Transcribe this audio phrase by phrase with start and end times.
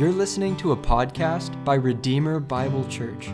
[0.00, 3.28] You're listening to a podcast by Redeemer Bible Church.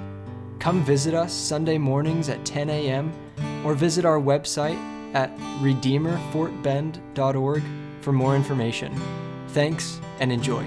[0.58, 3.12] Come visit us Sunday mornings at 10 a.m.
[3.64, 4.74] or visit our website
[5.14, 5.30] at
[5.60, 7.62] redeemerfortbend.org
[8.00, 9.00] for more information.
[9.50, 10.66] Thanks and enjoy.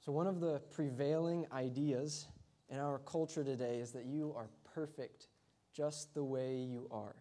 [0.00, 2.26] So, one of the prevailing ideas
[2.72, 5.26] in our culture today is that you are perfect
[5.74, 7.14] just the way you are.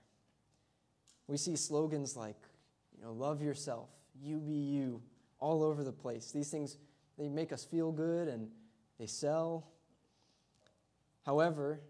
[1.27, 2.37] We see slogans like,
[2.97, 5.01] you know, love yourself, you be you,
[5.39, 6.31] all over the place.
[6.31, 6.77] These things,
[7.17, 8.47] they make us feel good and
[8.97, 9.67] they sell.
[11.25, 11.81] However,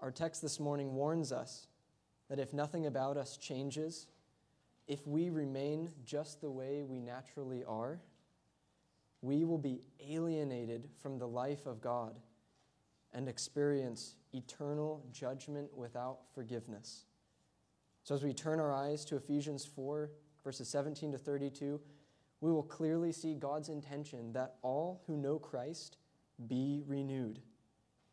[0.00, 1.66] our text this morning warns us
[2.30, 4.06] that if nothing about us changes,
[4.86, 8.00] if we remain just the way we naturally are,
[9.20, 12.14] we will be alienated from the life of God
[13.12, 17.04] and experience eternal judgment without forgiveness.
[18.04, 20.10] So, as we turn our eyes to Ephesians 4,
[20.44, 21.80] verses 17 to 32,
[22.40, 25.98] we will clearly see God's intention that all who know Christ
[26.46, 27.40] be renewed,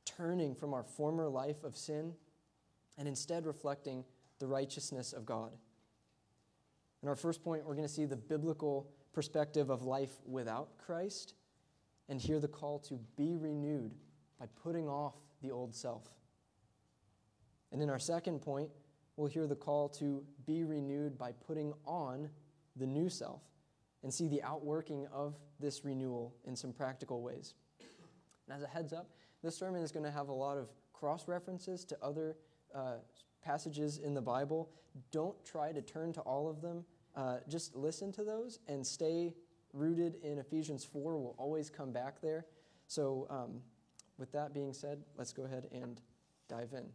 [0.04, 2.14] turning from our former life of sin
[2.98, 4.04] and instead reflecting
[4.40, 5.52] the righteousness of God.
[7.04, 11.36] In our first point, we're going to see the biblical perspective of life without Christ
[12.09, 13.94] and hear the call to be renewed
[14.39, 16.03] by putting off the old self.
[17.72, 18.69] And in our second point,
[19.17, 22.30] we'll hear the call to be renewed by putting on
[22.75, 23.41] the new self
[24.03, 27.56] and see the outworking of this renewal in some practical ways.
[28.47, 29.09] And as a heads up,
[29.44, 32.38] this sermon is going to have a lot of cross references to other
[32.73, 32.95] uh,
[33.44, 34.69] passages in the Bible.
[35.11, 36.86] Don't try to turn to all of them.
[37.16, 39.33] Uh, just listen to those and stay
[39.73, 41.17] rooted in Ephesians 4.
[41.17, 42.45] We'll always come back there.
[42.88, 43.61] So, um,
[44.18, 46.02] with that being said, let's go ahead and
[46.48, 46.86] dive in.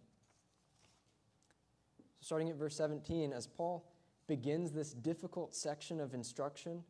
[2.21, 3.85] So starting at verse 17, as Paul
[4.27, 6.83] begins this difficult section of instruction,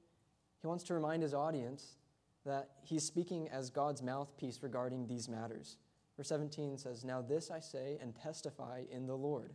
[0.61, 1.97] he wants to remind his audience
[2.45, 5.77] that he's speaking as God's mouthpiece regarding these matters.
[6.17, 9.55] Verse 17 says, Now this I say and testify in the Lord.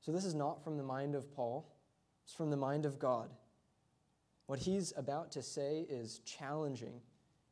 [0.00, 1.66] So this is not from the mind of Paul,
[2.24, 3.30] it's from the mind of God.
[4.46, 7.00] What he's about to say is challenging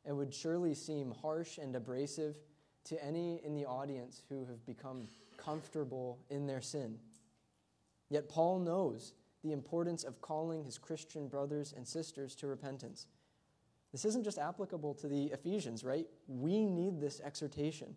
[0.05, 2.37] and would surely seem harsh and abrasive
[2.85, 6.97] to any in the audience who have become comfortable in their sin.
[8.09, 13.07] Yet Paul knows the importance of calling his Christian brothers and sisters to repentance.
[13.91, 16.07] This isn't just applicable to the Ephesians, right?
[16.27, 17.95] We need this exhortation.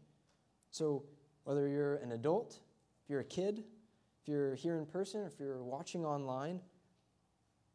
[0.71, 1.05] So,
[1.45, 2.59] whether you're an adult,
[3.05, 3.65] if you're a kid,
[4.21, 6.61] if you're here in person, if you're watching online,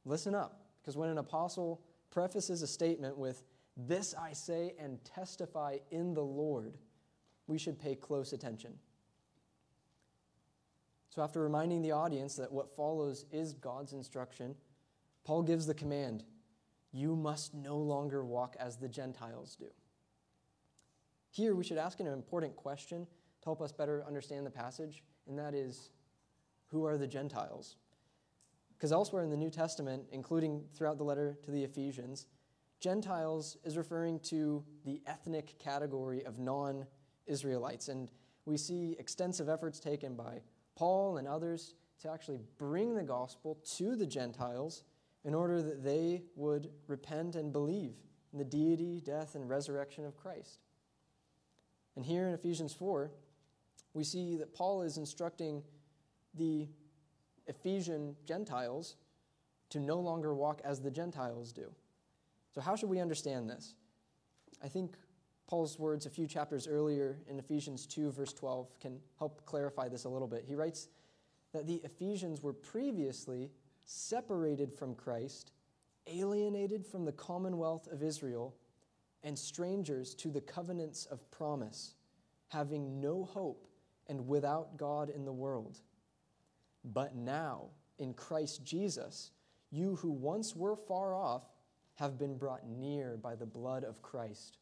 [0.06, 0.62] listen up.
[0.82, 1.82] Because when an apostle
[2.12, 3.44] prefaces a statement with,
[3.88, 6.78] This I say and testify in the Lord,
[7.48, 8.74] we should pay close attention.
[11.10, 14.56] So, after reminding the audience that what follows is God's instruction,
[15.24, 16.24] Paul gives the command
[16.94, 19.68] you must no longer walk as the Gentiles do.
[21.30, 25.40] Here, we should ask an important question to help us better understand the passage, and
[25.40, 25.90] that is
[26.68, 27.78] who are the Gentiles?
[28.78, 32.28] Because elsewhere in the New Testament, including throughout the letter to the Ephesians,
[32.82, 36.86] Gentiles is referring to the ethnic category of non
[37.28, 37.88] Israelites.
[37.88, 38.12] And
[38.46, 40.42] we see extensive efforts taken by
[40.76, 44.84] Paul and others to actually bring the gospel to the Gentiles
[45.24, 47.94] in order that they would repent and believe
[48.34, 50.60] in the deity, death, and resurrection of Christ.
[51.96, 53.12] And here in Ephesians 4,
[53.94, 55.62] we see that Paul is instructing
[56.34, 56.68] the
[57.46, 58.96] Ephesian Gentiles
[59.70, 61.72] to no longer walk as the Gentiles do.
[62.54, 63.76] So, how should we understand this?
[64.64, 64.96] I think
[65.48, 70.06] Paul's words a few chapters earlier in Ephesians 2, verse 12, can help clarify this
[70.06, 70.46] a little bit.
[70.48, 70.88] He writes
[71.54, 73.52] that the Ephesians were previously
[73.86, 75.52] separated from Christ,
[76.08, 78.56] alienated from the commonwealth of Israel,
[79.24, 81.96] and strangers to the covenants of promise,
[82.48, 83.68] having no hope
[84.08, 85.80] and without God in the world.
[86.84, 87.66] But now,
[88.00, 89.32] in Christ Jesus,
[89.70, 91.44] you who once were far off
[92.02, 94.58] have been brought near by the blood of Christ.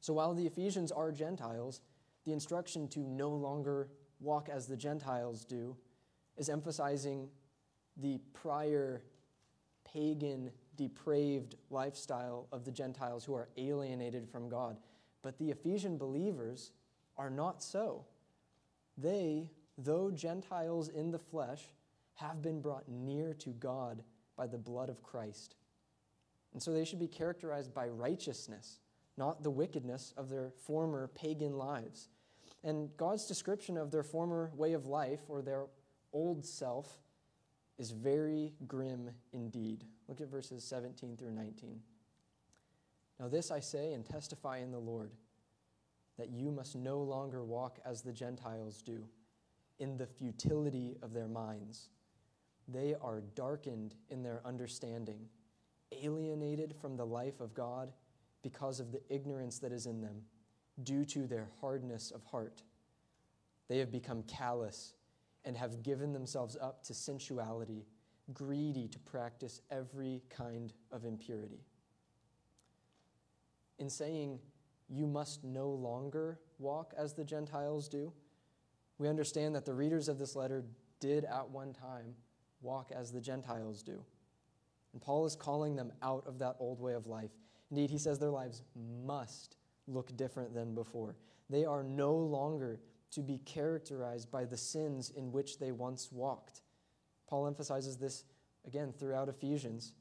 [0.00, 1.80] So while the Ephesians are Gentiles,
[2.26, 3.88] the instruction to no longer
[4.20, 5.74] walk as the Gentiles do
[6.36, 7.30] is emphasizing
[7.96, 9.02] the prior
[9.90, 14.76] pagan, depraved lifestyle of the Gentiles who are alienated from God.
[15.22, 16.72] But the Ephesian believers
[17.16, 18.04] are not so.
[18.98, 21.62] They, though Gentiles in the flesh,
[22.16, 24.02] have been brought near to God
[24.36, 25.56] by the blood of Christ.
[26.56, 28.80] And so they should be characterized by righteousness,
[29.18, 32.08] not the wickedness of their former pagan lives.
[32.64, 35.66] And God's description of their former way of life or their
[36.14, 37.02] old self
[37.76, 39.84] is very grim indeed.
[40.08, 41.78] Look at verses 17 through 19.
[43.20, 45.10] Now, this I say and testify in the Lord
[46.16, 49.04] that you must no longer walk as the Gentiles do,
[49.78, 51.90] in the futility of their minds.
[52.66, 55.28] They are darkened in their understanding,
[55.92, 57.92] alienated from the life of God
[58.42, 60.22] because of the ignorance that is in them,
[60.82, 62.62] due to their hardness of heart.
[63.68, 64.94] They have become callous
[65.44, 67.86] and have given themselves up to sensuality,
[68.32, 71.64] greedy to practice every kind of impurity.
[73.78, 74.38] In saying,
[74.88, 78.12] you must no longer walk as the Gentiles do,
[78.98, 80.64] we understand that the readers of this letter
[81.00, 82.14] did at one time
[82.62, 84.02] walk as the Gentiles do.
[84.96, 87.32] And Paul is calling them out of that old way of life.
[87.70, 88.62] Indeed, he says their lives
[89.04, 91.16] must look different than before.
[91.50, 96.62] They are no longer to be characterized by the sins in which they once walked.
[97.28, 98.24] Paul emphasizes this
[98.66, 99.92] again throughout Ephesians.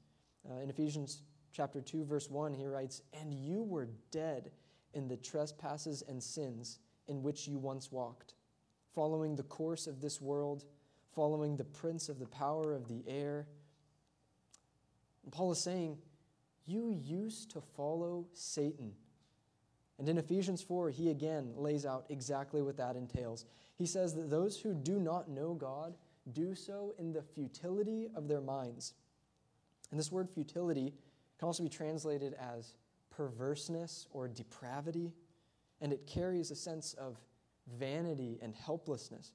[0.49, 4.53] Uh, in Ephesians chapter 2 verse 1 he writes, "And you were dead
[4.93, 8.35] in the trespasses and sins in which you once walked,
[8.93, 10.63] following the course of this world,
[11.11, 13.49] following the prince of the power of the air."
[15.25, 15.97] And Paul is saying,
[16.65, 18.93] you used to follow Satan
[19.97, 23.45] and in Ephesians 4, he again lays out exactly what that entails.
[23.75, 25.95] He says that those who do not know God
[26.33, 28.93] do so in the futility of their minds.
[29.91, 30.93] And this word futility
[31.39, 32.73] can also be translated as
[33.09, 35.13] perverseness or depravity,
[35.79, 37.17] and it carries a sense of
[37.79, 39.31] vanity and helplessness.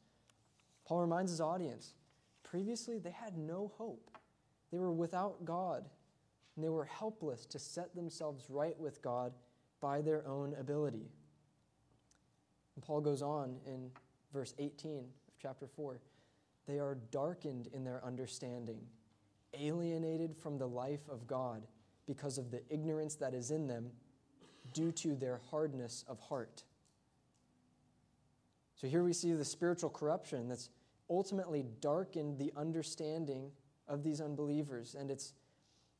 [0.85, 1.95] Paul reminds his audience
[2.43, 4.11] previously they had no hope,
[4.71, 5.89] they were without God,
[6.55, 9.33] and they were helpless to set themselves right with God
[9.81, 11.11] by their own ability.
[12.77, 13.91] And Paul goes on in
[14.33, 15.05] verse 18 of
[15.41, 16.01] chapter 4
[16.67, 18.79] they are darkened in their understanding,
[19.59, 21.67] alienated from the life of God
[22.07, 23.91] because of the ignorance that is in them
[24.73, 26.63] due to their hardness of heart.
[28.77, 30.71] So here we see the spiritual corruption that's
[31.09, 33.51] ultimately darkened the understanding
[33.91, 34.95] of these unbelievers.
[34.99, 35.35] And it's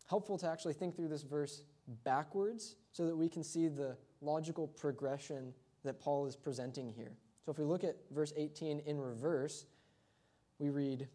[0.09, 1.65] helpful to actually think through this verse
[2.05, 5.53] backwards so that we can see the logical progression
[5.85, 7.13] that Paul is presenting here.
[7.45, 9.67] So if we look at verse 18 in reverse,
[10.59, 11.09] we read,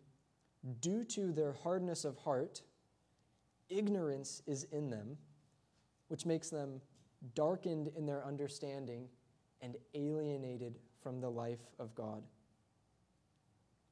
[0.81, 2.61] Due to their hardness of heart,
[3.69, 5.17] ignorance is in them,
[6.07, 6.81] which makes them
[7.35, 9.07] darkened in their understanding
[9.61, 12.23] and alienated from the life of God.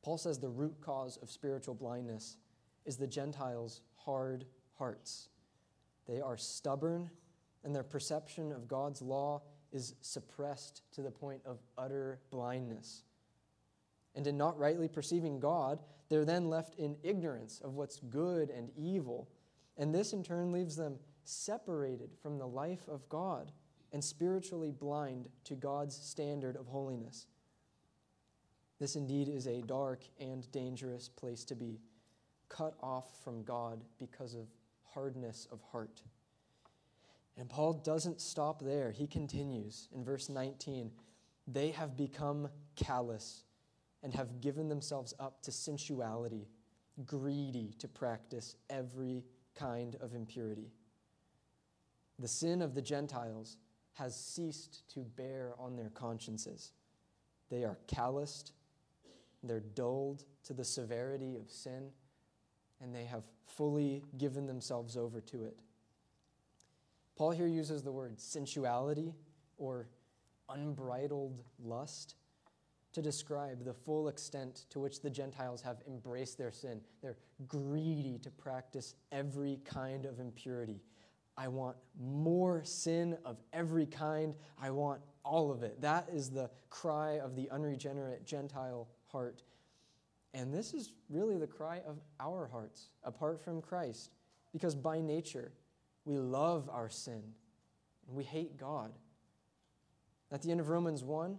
[0.03, 2.37] Paul says the root cause of spiritual blindness
[2.85, 4.45] is the Gentiles' hard
[4.77, 5.29] hearts.
[6.07, 7.09] They are stubborn,
[7.63, 9.41] and their perception of God's law
[9.71, 13.03] is suppressed to the point of utter blindness.
[14.15, 18.69] And in not rightly perceiving God, they're then left in ignorance of what's good and
[18.75, 19.29] evil.
[19.77, 23.51] And this in turn leaves them separated from the life of God
[23.91, 27.27] and spiritually blind to God's standard of holiness.
[28.79, 31.79] This indeed is a dark and dangerous place to be,
[32.53, 34.47] cut off from God because of
[34.93, 36.01] hardness of heart.
[37.37, 38.91] And Paul doesn't stop there.
[38.91, 40.91] He continues in verse 19
[41.45, 43.43] they have become callous
[44.01, 46.47] and have given themselves up to sensuality,
[47.05, 50.71] greedy to practice every kind of impurity.
[52.19, 53.57] The sin of the Gentiles
[53.95, 56.71] has ceased to bear on their consciences.
[57.49, 58.53] They are calloused,
[59.43, 61.89] they're dulled to the severity of sin
[62.83, 65.57] and they have fully given themselves over to it.
[67.15, 69.13] Paul here uses the word sensuality
[69.57, 69.87] or
[70.49, 72.15] unbridled lust
[72.91, 76.81] to describe the full extent to which the Gentiles have embraced their sin.
[77.01, 80.81] They're greedy to practice every kind of impurity.
[81.35, 84.35] I want more sin of every kind.
[84.61, 85.81] I want all of it.
[85.81, 89.41] That is the cry of the unregenerate Gentile heart.
[90.33, 94.11] And this is really the cry of our hearts apart from Christ,
[94.51, 95.51] because by nature,
[96.05, 97.21] we love our sin
[98.07, 98.91] and we hate God.
[100.31, 101.37] At the end of Romans 1,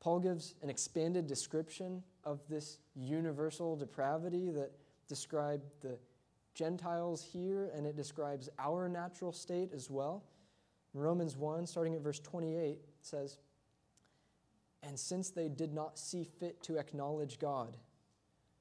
[0.00, 4.72] Paul gives an expanded description of this universal depravity that
[5.08, 5.98] described the
[6.54, 10.24] Gentiles here, and it describes our natural state as well.
[10.94, 13.38] In Romans 1, starting at verse 28, says,
[14.82, 17.76] And since they did not see fit to acknowledge God,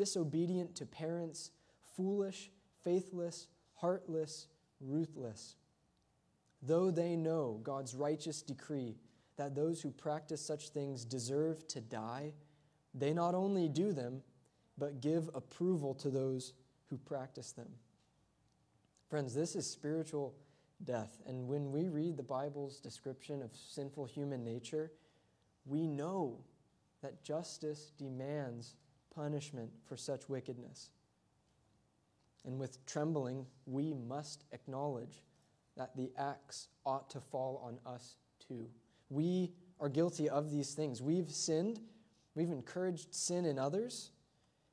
[0.00, 1.50] disobedient to parents,
[1.94, 2.50] foolish,
[2.82, 4.46] faithless, heartless,
[4.80, 5.56] ruthless.
[6.62, 8.96] Though they know God's righteous decree
[9.36, 12.32] that those who practice such things deserve to die,
[12.94, 14.22] they not only do them,
[14.78, 16.54] but give approval to those
[16.86, 17.68] who practice them.
[19.10, 20.34] Friends, this is spiritual
[20.82, 21.20] death.
[21.26, 24.92] And when we read the Bible's description of sinful human nature,
[25.66, 26.38] we know
[27.02, 28.76] that justice demands
[29.14, 30.90] punishment for such wickedness.
[32.44, 35.22] And with trembling, we must acknowledge
[35.76, 38.68] that the axe ought to fall on us too.
[39.08, 41.02] We are guilty of these things.
[41.02, 41.80] We've sinned,
[42.34, 44.12] we've encouraged sin in others,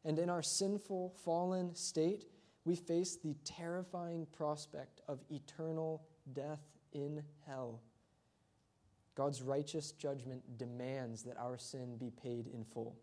[0.05, 2.25] and in our sinful, fallen state,
[2.63, 6.61] we face the terrifying prospect of eternal death
[6.93, 7.81] in hell.
[9.15, 12.95] God's righteous judgment demands that our sin be paid in full.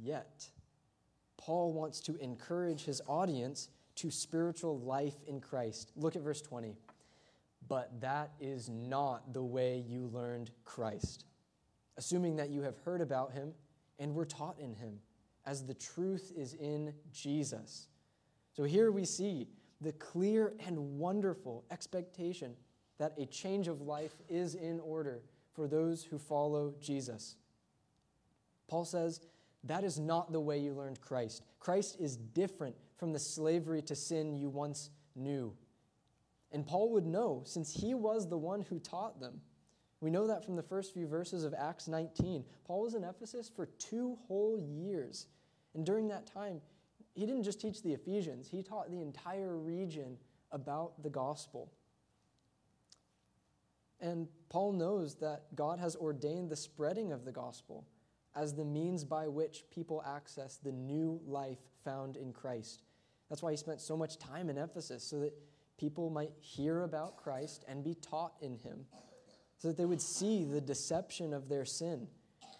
[0.00, 0.48] Yet,
[1.36, 5.92] Paul wants to encourage his audience to spiritual life in Christ.
[5.96, 6.76] Look at verse 20.
[7.68, 11.24] But that is not the way you learned Christ,
[11.96, 13.52] assuming that you have heard about him
[13.98, 14.98] and were taught in him,
[15.46, 17.88] as the truth is in Jesus.
[18.52, 19.48] So here we see
[19.80, 22.54] the clear and wonderful expectation
[22.98, 25.22] that a change of life is in order
[25.52, 27.36] for those who follow Jesus.
[28.68, 29.20] Paul says,
[29.68, 31.42] that is not the way you learned Christ.
[31.60, 35.52] Christ is different from the slavery to sin you once knew.
[36.52, 39.40] And Paul would know, since he was the one who taught them.
[40.00, 42.44] We know that from the first few verses of Acts 19.
[42.64, 45.26] Paul was in Ephesus for two whole years.
[45.74, 46.60] And during that time,
[47.14, 50.18] he didn't just teach the Ephesians, he taught the entire region
[50.52, 51.72] about the gospel.
[54.00, 57.86] And Paul knows that God has ordained the spreading of the gospel
[58.36, 62.82] as the means by which people access the new life found in Christ.
[63.28, 65.32] That's why he spent so much time in Ephesus, so that
[65.78, 68.86] people might hear about Christ and be taught in him,
[69.58, 72.06] so that they would see the deception of their sin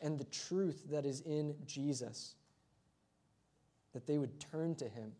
[0.02, 2.35] and the truth that is in Jesus,
[3.92, 5.12] that they would turn to him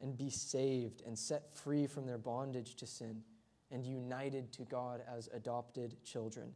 [0.00, 3.22] and be saved and set free from their bondage to sin
[3.70, 6.52] and united to God as adopted children.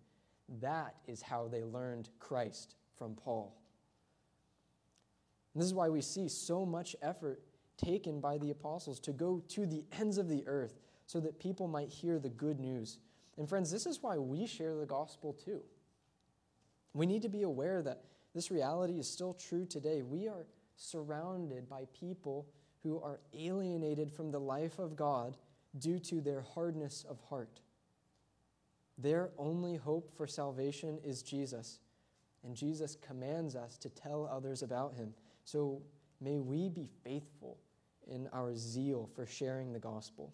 [0.61, 3.55] That is how they learned Christ from Paul.
[5.55, 7.41] And this is why we see so much effort
[7.77, 11.69] taken by the apostles to go to the ends of the earth so that people
[11.69, 12.99] might hear the good news.
[13.39, 15.61] And friends, this is why we share the gospel too.
[16.95, 18.03] We need to be aware that
[18.35, 20.03] this reality is still true today.
[20.03, 22.47] We are surrounded by people
[22.83, 25.37] who are alienated from the life of God
[25.79, 27.61] due to their hardness of heart.
[28.99, 31.81] Their only hope for salvation is Jesus.
[32.47, 35.13] And Jesus commands us to tell others about him.
[35.45, 35.83] So
[36.21, 37.59] may we be faithful
[38.07, 40.33] in our zeal for sharing the gospel.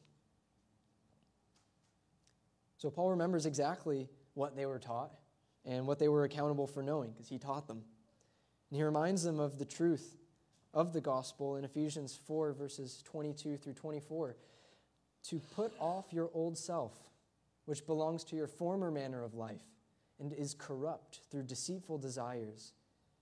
[2.77, 5.11] So Paul remembers exactly what they were taught
[5.65, 7.83] and what they were accountable for knowing because he taught them.
[8.71, 10.19] And he reminds them of the truth
[10.75, 14.37] of the gospel in Ephesians 4, verses 22 through 24
[15.29, 16.93] to put off your old self,
[17.65, 19.72] which belongs to your former manner of life
[20.23, 22.75] and is corrupt through deceitful desires,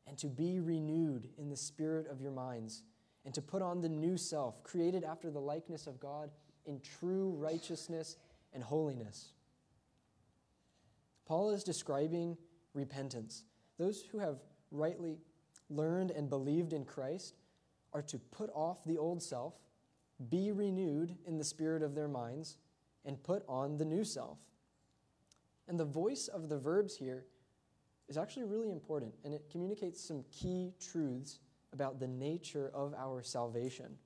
[0.07, 2.83] and to be renewed in the spirit of your minds,
[3.25, 6.30] and to put on the new self, created after the likeness of God
[6.66, 8.19] in true righteousness
[8.52, 9.33] and holiness.
[11.25, 12.37] Paul is describing
[12.75, 13.45] repentance.
[13.78, 14.37] Those who have
[14.71, 15.16] rightly
[15.71, 17.35] learned and believed in Christ
[17.95, 19.54] are to put off the old self,
[20.28, 22.59] be renewed in the spirit of their minds,
[23.07, 24.37] and put on the new self
[25.70, 27.24] and the voice of the verbs here
[28.08, 31.38] is actually really important, and it communicates some key truths
[31.72, 33.96] about the nature of our salvation.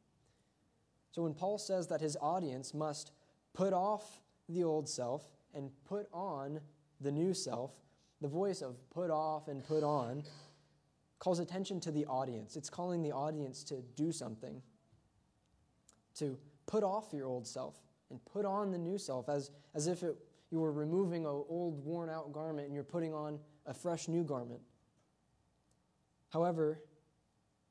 [1.11, 3.13] So when Paul says that his audience must
[3.55, 6.61] put off the old self and put on
[7.01, 7.73] the new self,
[8.21, 10.23] the voice of put off and put on
[11.19, 12.57] calls attention to the audience.
[12.57, 14.61] It's calling the audience to do something,
[16.17, 17.79] to put off your old self
[18.11, 20.15] and put on the new self as, as if it
[20.55, 24.23] you are removing an old, worn out garment and you're putting on a fresh new
[24.23, 24.61] garment.
[26.31, 26.81] However,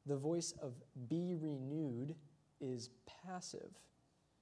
[0.05, 0.73] the voice of
[1.07, 2.13] be renewed
[2.59, 2.89] is
[3.25, 3.69] passive,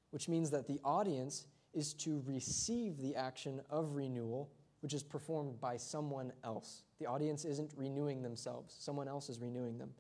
[0.10, 1.45] which means that the audience
[1.75, 6.81] is to receive the action of renewal which is performed by someone else.
[7.00, 9.91] The audience isn't renewing themselves, someone else is renewing them.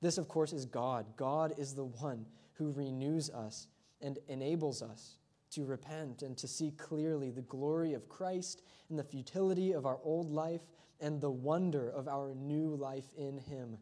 [0.00, 1.06] This, of course, is God.
[1.16, 3.66] God is the one who renews us
[4.00, 5.16] and enables us
[5.50, 9.98] to repent and to see clearly the glory of Christ and the futility of our
[10.02, 10.62] old life
[11.00, 13.78] and the wonder of our new life in Him.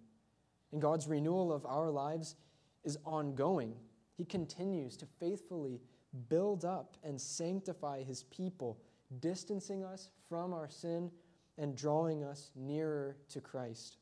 [0.72, 2.36] And God's renewal of our lives
[2.84, 3.74] is ongoing.
[4.16, 5.80] He continues to faithfully
[6.28, 8.78] build up and sanctify His people,
[9.20, 11.10] distancing us from our sin
[11.58, 13.98] and drawing us nearer to Christ.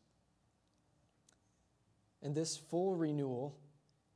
[2.23, 3.59] And this full renewal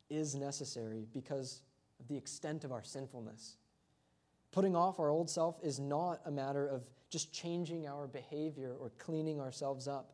[0.08, 1.62] is necessary because
[2.00, 3.56] of the extent of our sinfulness.
[4.52, 8.90] Putting off our old self is not a matter of just changing our behavior or
[8.98, 10.12] cleaning ourselves up,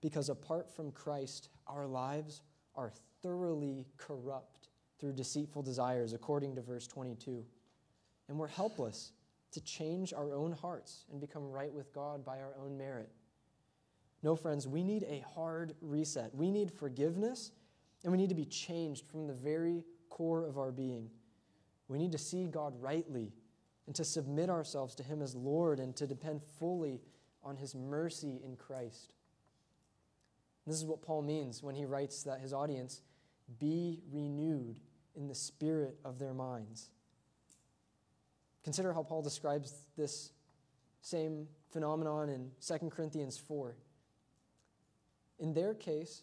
[0.00, 2.42] because apart from Christ, our lives
[2.74, 2.92] are
[3.22, 4.68] thoroughly corrupt
[4.98, 7.44] through deceitful desires, according to verse 22.
[8.28, 9.12] And we're helpless
[9.52, 13.10] to change our own hearts and become right with God by our own merit.
[14.22, 16.34] No, friends, we need a hard reset.
[16.34, 17.50] We need forgiveness,
[18.02, 21.08] and we need to be changed from the very core of our being.
[21.88, 23.32] We need to see God rightly
[23.86, 27.00] and to submit ourselves to Him as Lord and to depend fully
[27.42, 29.14] on His mercy in Christ.
[30.66, 33.02] This is what Paul means when he writes that his audience
[33.58, 34.78] be renewed
[35.16, 36.90] in the spirit of their minds.
[38.62, 40.30] Consider how Paul describes this
[41.00, 43.74] same phenomenon in 2 Corinthians 4.
[45.40, 46.22] In their case,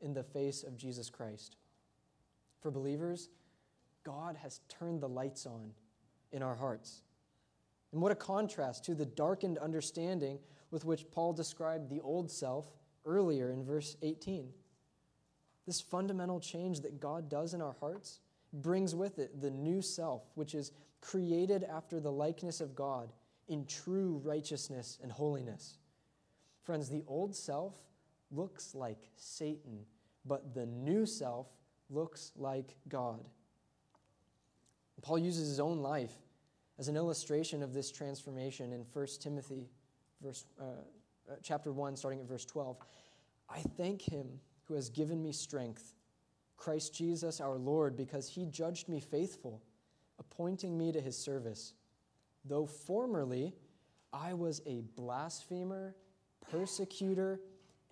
[0.00, 1.56] in the face of Jesus Christ.
[2.60, 3.28] For believers,
[4.04, 5.70] God has turned the lights on
[6.32, 7.02] in our hearts.
[7.92, 10.38] And what a contrast to the darkened understanding
[10.70, 12.66] with which Paul described the old self
[13.04, 14.48] earlier in verse 18.
[15.66, 18.20] This fundamental change that God does in our hearts
[18.52, 23.12] brings with it the new self, which is created after the likeness of God
[23.48, 25.78] in true righteousness and holiness.
[26.62, 27.74] Friends, the old self
[28.34, 29.86] looks like Satan
[30.24, 31.46] but the new self
[31.90, 33.28] looks like God.
[35.02, 36.12] Paul uses his own life
[36.78, 39.68] as an illustration of this transformation in 1 Timothy
[40.22, 40.64] verse, uh,
[41.30, 42.78] uh, chapter 1, starting at verse 12.
[43.50, 44.26] I thank him
[44.64, 45.94] who has given me strength,
[46.56, 49.62] Christ Jesus our Lord, because he judged me faithful,
[50.18, 51.74] appointing me to his service.
[52.46, 53.52] Though formerly
[54.10, 55.94] I was a blasphemer,
[56.50, 57.40] persecutor,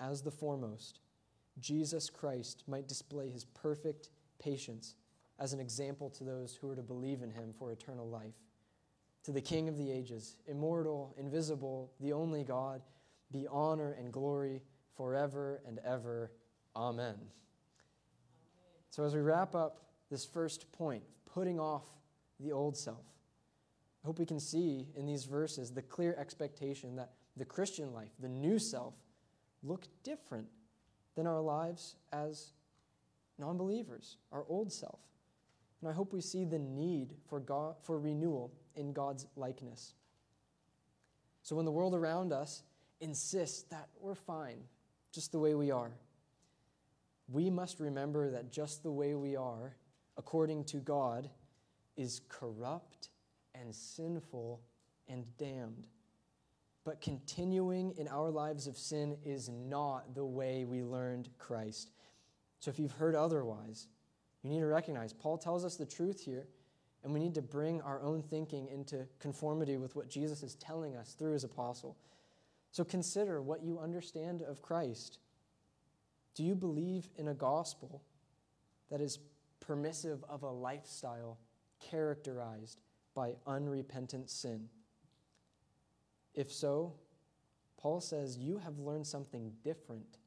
[0.00, 1.00] as the foremost,
[1.60, 4.94] Jesus Christ might display his perfect patience
[5.38, 8.34] as an example to those who are to believe in him for eternal life.
[9.24, 12.82] To the King of the ages, immortal, invisible, the only God,
[13.32, 14.62] be honor and glory
[14.96, 16.30] forever and ever.
[16.76, 17.06] Amen.
[17.06, 17.26] Amen.
[18.90, 21.02] So, as we wrap up this first point,
[21.32, 21.84] putting off
[22.38, 23.04] the old self,
[24.02, 28.10] I hope we can see in these verses the clear expectation that the Christian life,
[28.20, 28.94] the new self,
[29.64, 30.46] look different
[31.16, 32.52] than our lives as
[33.38, 35.00] non believers, our old self.
[35.80, 39.94] And I hope we see the need for, God, for renewal in God's likeness.
[41.42, 42.62] So when the world around us
[43.00, 44.60] insists that we're fine
[45.12, 45.92] just the way we are,
[47.28, 49.76] we must remember that just the way we are,
[50.16, 51.28] according to God,
[51.96, 53.08] is corrupt
[53.54, 54.60] and sinful
[55.08, 55.86] and damned.
[56.84, 61.90] But continuing in our lives of sin is not the way we learned Christ.
[62.60, 63.88] So if you've heard otherwise,
[64.42, 66.46] you need to recognize Paul tells us the truth here,
[67.02, 70.94] and we need to bring our own thinking into conformity with what Jesus is telling
[70.96, 71.96] us through his apostle.
[72.70, 75.18] So consider what you understand of Christ.
[76.34, 78.02] Do you believe in a gospel
[78.90, 79.18] that is
[79.60, 81.38] permissive of a lifestyle
[81.80, 82.80] characterized
[83.14, 84.68] by unrepentant sin?
[86.34, 86.94] If so,
[87.76, 90.18] Paul says you have learned something different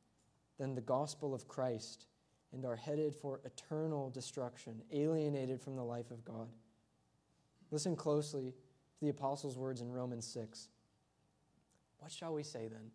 [0.57, 2.05] than the gospel of Christ
[2.53, 6.47] and are headed for eternal destruction, alienated from the life of God.
[7.71, 10.69] Listen closely to the apostles' words in Romans 6.
[11.99, 12.91] What shall we say then?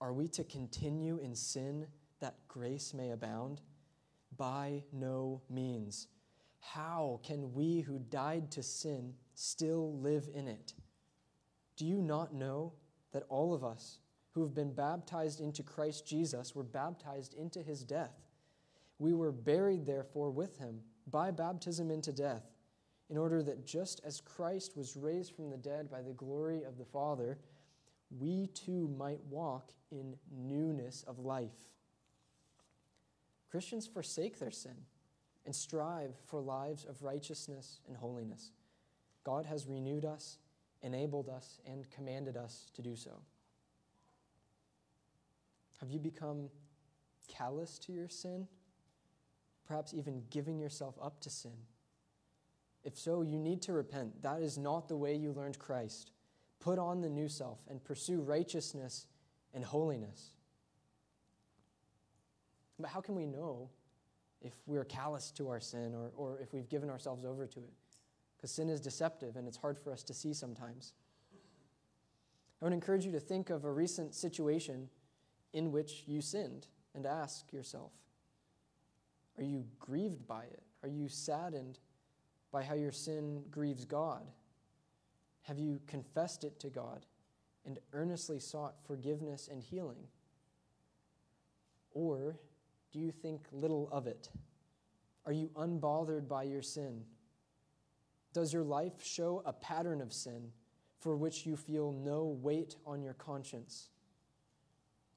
[0.00, 1.86] Are we to continue in sin
[2.20, 3.60] that grace may abound?
[4.36, 6.08] By no means.
[6.60, 10.74] How can we who died to sin still live in it?
[11.78, 12.72] Do you not know
[13.12, 14.00] that all of us
[14.32, 18.20] who have been baptized into Christ Jesus were baptized into his death?
[18.98, 22.42] We were buried, therefore, with him by baptism into death,
[23.08, 26.78] in order that just as Christ was raised from the dead by the glory of
[26.78, 27.38] the Father,
[28.10, 31.54] we too might walk in newness of life.
[33.50, 34.76] Christians forsake their sin
[35.46, 38.50] and strive for lives of righteousness and holiness.
[39.24, 40.38] God has renewed us,
[40.82, 43.20] enabled us, and commanded us to do so.
[45.80, 46.50] Have you become
[47.28, 48.46] callous to your sin?
[49.66, 51.52] Perhaps even giving yourself up to sin?
[52.84, 54.22] If so, you need to repent.
[54.22, 56.12] That is not the way you learned Christ.
[56.60, 59.06] Put on the new self and pursue righteousness
[59.52, 60.30] and holiness.
[62.78, 63.70] But how can we know
[64.40, 67.72] if we're callous to our sin or, or if we've given ourselves over to it?
[68.38, 70.94] Because sin is deceptive and it's hard for us to see sometimes.
[72.62, 74.88] I would encourage you to think of a recent situation
[75.52, 77.92] in which you sinned and ask yourself
[79.36, 80.62] Are you grieved by it?
[80.82, 81.80] Are you saddened
[82.52, 84.30] by how your sin grieves God?
[85.42, 87.06] Have you confessed it to God
[87.66, 90.06] and earnestly sought forgiveness and healing?
[91.92, 92.38] Or
[92.92, 94.30] do you think little of it?
[95.26, 97.04] Are you unbothered by your sin?
[98.32, 100.52] Does your life show a pattern of sin
[101.00, 103.88] for which you feel no weight on your conscience?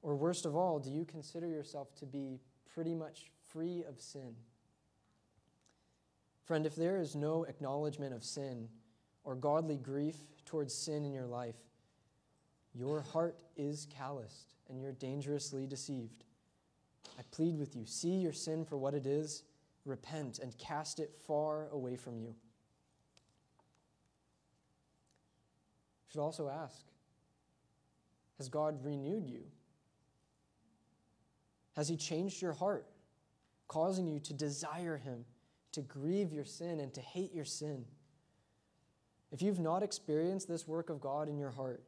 [0.02, 2.40] Or worst of all, do you consider yourself to be
[2.74, 4.34] pretty much free of sin?
[6.44, 8.68] Friend, if there is no acknowledgement of sin
[9.24, 11.56] or godly grief towards sin in your life,
[12.74, 16.24] your heart is calloused and you're dangerously deceived.
[17.18, 19.44] I plead with you see your sin for what it is,
[19.84, 22.34] repent, and cast it far away from you.
[26.12, 26.84] Should also ask
[28.36, 29.44] Has God renewed you?
[31.74, 32.86] Has He changed your heart,
[33.66, 35.24] causing you to desire Him,
[35.72, 37.86] to grieve your sin, and to hate your sin?
[39.30, 41.82] If you've not experienced this work of God in your heart,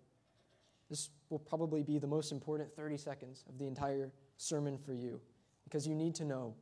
[0.88, 5.20] this will probably be the most important 30 seconds of the entire sermon for you
[5.64, 6.54] because you need to know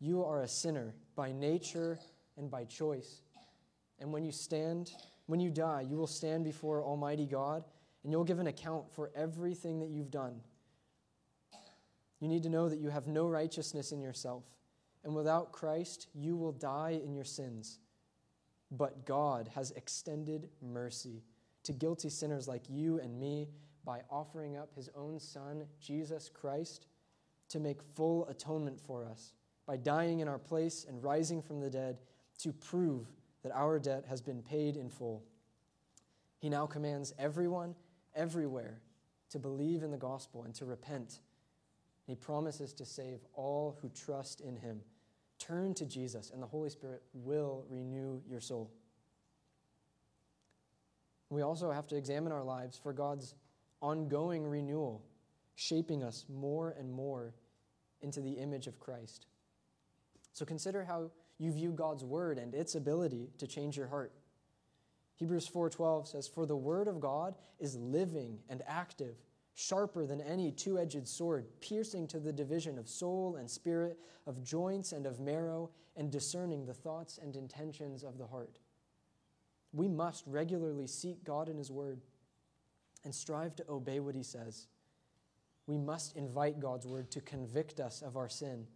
[0.00, 1.98] you are a sinner by nature
[2.36, 3.20] and by choice.
[4.00, 4.90] And when you stand,
[5.26, 7.64] when you die, you will stand before Almighty God
[8.02, 10.40] and you'll give an account for everything that you've done.
[12.20, 14.44] You need to know that you have no righteousness in yourself,
[15.02, 17.78] and without Christ, you will die in your sins.
[18.70, 21.22] But God has extended mercy
[21.64, 23.48] to guilty sinners like you and me
[23.84, 26.86] by offering up his own Son, Jesus Christ,
[27.50, 29.32] to make full atonement for us
[29.66, 31.98] by dying in our place and rising from the dead
[32.38, 33.06] to prove
[33.44, 35.22] that our debt has been paid in full.
[36.38, 37.76] He now commands everyone,
[38.16, 38.80] everywhere,
[39.30, 41.20] to believe in the gospel and to repent.
[42.06, 44.80] He promises to save all who trust in him.
[45.38, 48.70] Turn to Jesus, and the Holy Spirit will renew your soul.
[51.28, 53.34] We also have to examine our lives for God's
[53.82, 55.04] ongoing renewal,
[55.54, 57.34] shaping us more and more
[58.00, 59.26] into the image of Christ.
[60.32, 61.10] So consider how
[61.44, 64.12] you view God's word and its ability to change your heart.
[65.16, 70.50] Hebrews 4:12 says, "For the word of God is living and active, sharper than any
[70.50, 75.70] two-edged sword, piercing to the division of soul and spirit, of joints and of marrow,
[75.94, 78.58] and discerning the thoughts and intentions of the heart."
[79.72, 82.00] We must regularly seek God in his word
[83.04, 84.66] and strive to obey what he says
[85.66, 88.66] we must invite God's word to convict us of our sin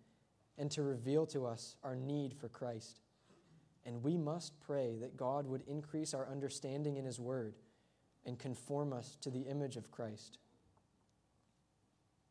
[0.58, 3.00] and to reveal to us our need for Christ.
[3.86, 7.54] And we must pray that God would increase our understanding in his word
[8.26, 10.38] and conform us to the image of Christ.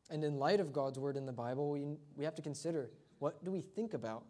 [0.10, 1.86] And in light of God's word in the Bible, we,
[2.16, 4.24] we have to consider what do we think about?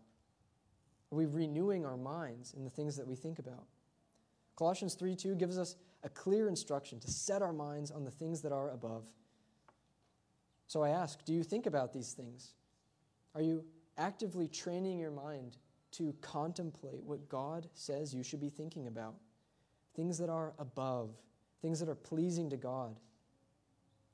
[1.11, 3.65] Are we renewing our minds in the things that we think about?
[4.55, 8.41] Colossians 3 2 gives us a clear instruction to set our minds on the things
[8.41, 9.03] that are above
[10.67, 12.51] so I ask, do you think about these things?
[13.33, 13.63] Are you
[13.97, 15.57] actively training your mind
[15.91, 19.15] to contemplate what God says you should be thinking about?
[19.95, 21.11] Things that are above,
[21.61, 22.99] things that are pleasing to God?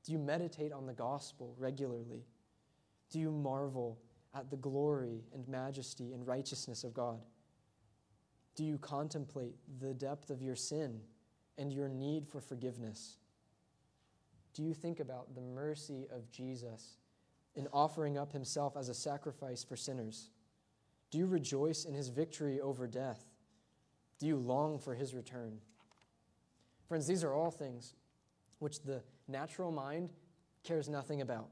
[0.04, 2.24] Do you meditate on the gospel regularly?
[3.10, 3.98] Do you marvel
[4.34, 7.20] at the glory and majesty and righteousness of God?
[8.54, 11.00] Do you contemplate the depth of your sin
[11.58, 13.18] and your need for forgiveness?
[14.52, 16.98] Do you think about the mercy of Jesus
[17.54, 20.30] in offering up himself as a sacrifice for sinners?
[21.10, 23.24] Do you rejoice in his victory over death?
[24.18, 25.58] Do you long for his return?
[26.88, 27.94] Friends, these are all things
[28.58, 30.10] which the natural mind
[30.62, 31.48] cares nothing about.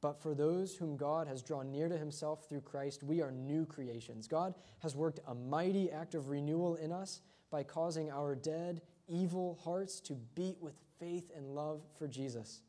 [0.00, 3.64] But for those whom God has drawn near to himself through Christ, we are new
[3.64, 4.28] creations.
[4.28, 9.58] God has worked a mighty act of renewal in us by causing our dead, evil
[9.64, 12.60] hearts to beat with faith and love for Jesus.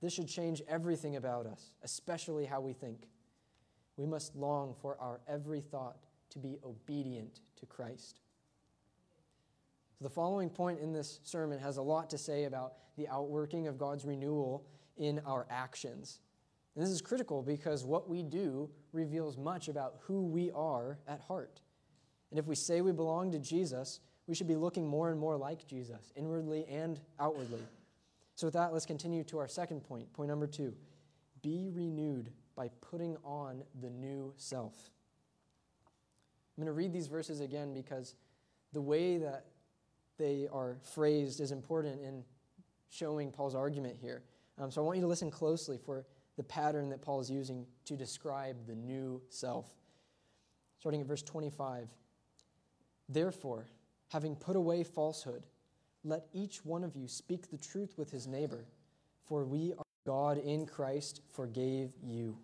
[0.00, 3.08] This should change everything about us, especially how we think.
[3.96, 5.96] We must long for our every thought
[6.30, 8.20] to be obedient to Christ.
[9.98, 13.66] So the following point in this sermon has a lot to say about the outworking
[13.66, 14.64] of God's renewal
[14.96, 16.20] in our actions.
[16.76, 21.20] And this is critical because what we do reveals much about who we are at
[21.20, 21.60] heart.
[22.30, 25.36] And if we say we belong to Jesus, we should be looking more and more
[25.36, 27.62] like Jesus, inwardly and outwardly.
[28.38, 30.12] So, with that, let's continue to our second point.
[30.12, 30.72] Point number two
[31.42, 34.92] be renewed by putting on the new self.
[36.56, 38.14] I'm going to read these verses again because
[38.72, 39.46] the way that
[40.18, 42.22] they are phrased is important in
[42.90, 44.22] showing Paul's argument here.
[44.56, 47.66] Um, so I want you to listen closely for the pattern that Paul is using
[47.86, 49.66] to describe the new self.
[50.78, 51.88] Starting at verse 25.
[53.08, 53.66] Therefore,
[54.12, 55.42] having put away falsehood,
[56.04, 58.64] let each one of you speak the truth with his neighbor,
[59.26, 62.38] for we are God in Christ forgave you.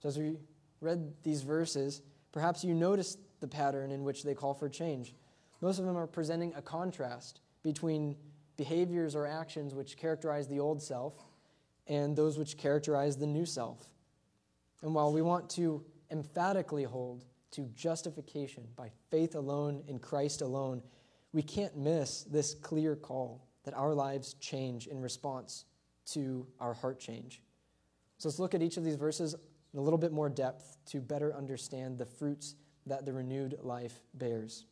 [0.00, 0.36] So, as we
[0.80, 5.14] read these verses, perhaps you noticed the pattern in which they call for change.
[5.60, 8.16] Most of them are presenting a contrast between
[8.56, 11.14] behaviors or actions which characterize the old self
[11.86, 13.90] and those which characterize the new self.
[14.82, 20.82] And while we want to emphatically hold to justification by faith alone in Christ alone,
[21.32, 25.64] we can't miss this clear call that our lives change in response
[26.06, 27.42] to our heart change.
[28.18, 29.34] So let's look at each of these verses
[29.72, 32.54] in a little bit more depth to better understand the fruits
[32.86, 34.64] that the renewed life bears.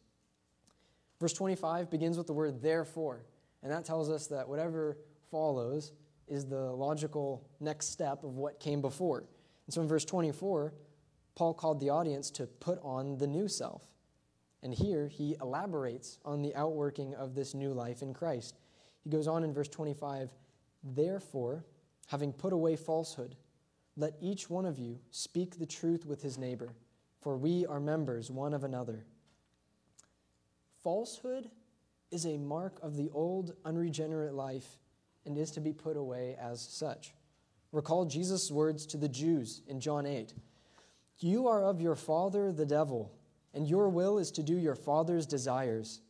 [1.21, 3.25] Verse 25 begins with the word therefore,
[3.63, 4.99] and that tells us that whatever
[5.31, 5.93] follows
[6.27, 9.25] is the logical next step of what came before.
[9.67, 10.75] And so in verse 24,
[11.35, 13.83] Paul called the audience to put on the new self.
[14.63, 18.59] And here he elaborates on the outworking of this new life in Christ.
[19.05, 20.31] He goes on in verse 25,
[20.83, 21.65] therefore,
[22.07, 23.37] having put away falsehood,
[23.97, 26.71] let each one of you speak the truth with his neighbor,
[27.21, 29.05] for we are members one of another.
[30.83, 31.51] Falsehood
[32.11, 34.79] is a mark of the old, unregenerate life
[35.27, 37.13] and is to be put away as such.
[37.73, 40.33] Recall Jesus' words to the Jews in John 8
[41.19, 43.13] You are of your father, the devil,
[43.59, 46.01] and your will is to do your father's desires.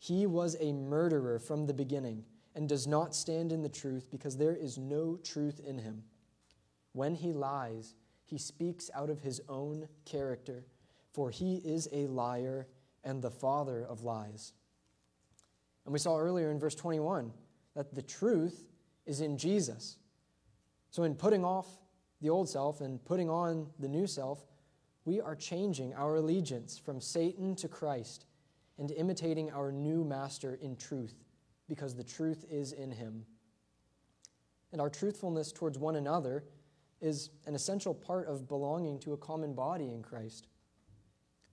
[0.00, 2.24] He was a murderer from the beginning
[2.56, 6.02] and does not stand in the truth because there is no truth in him.
[6.94, 10.64] When he lies, he speaks out of his own character,
[11.12, 12.66] for he is a liar
[13.04, 14.52] and the father of lies.
[15.84, 17.32] And we saw earlier in verse 21
[17.76, 18.66] that the truth
[19.06, 19.98] is in Jesus.
[20.90, 21.68] So, in putting off
[22.20, 24.44] the old self and putting on the new self,
[25.08, 28.26] we are changing our allegiance from Satan to Christ
[28.76, 31.24] and imitating our new master in truth
[31.66, 33.24] because the truth is in him.
[34.70, 36.44] And our truthfulness towards one another
[37.00, 40.46] is an essential part of belonging to a common body in Christ.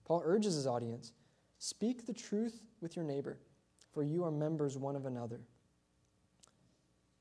[0.04, 1.14] Paul urges his audience
[1.58, 3.38] speak the truth with your neighbor,
[3.90, 5.40] for you are members one of another.